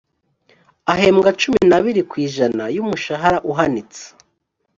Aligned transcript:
ahembwa 0.93 1.29
cumi 1.39 1.61
n’abiri 1.69 2.01
ku 2.09 2.15
ijana 2.25 2.63
y’umushahara 2.75 3.37
uhanitse 3.51 4.03